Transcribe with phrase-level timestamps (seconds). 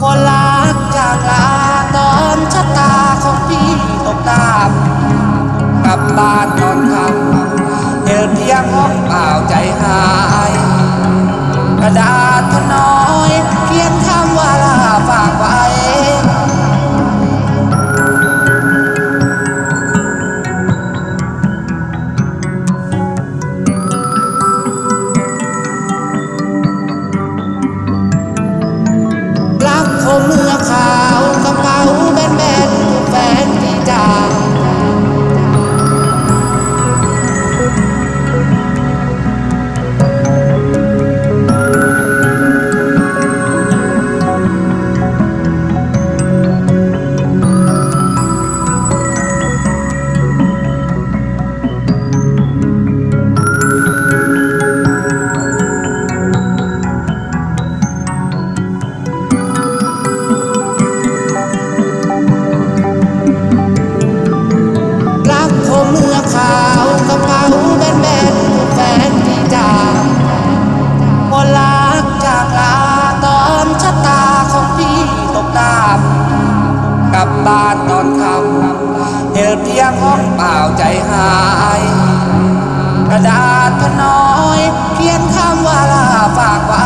[0.00, 1.46] คนรักจากลา
[1.96, 3.70] ตอนชะตาของพี่
[4.06, 4.70] ตกตาม
[5.86, 10.02] กับบ้านอนคำเห็นเพียงห้องเปล่าใจหา
[10.50, 10.52] ย
[11.80, 13.32] กระดาษก็น้อย
[13.66, 81.32] เขียนแทานตอนคำเห็นเพียงห้องเปล่าใจหา
[81.78, 81.80] ย
[83.08, 84.60] กระดาษพน้อย
[84.94, 86.06] เพียงคำว่าลา
[86.38, 86.81] ฝากไว้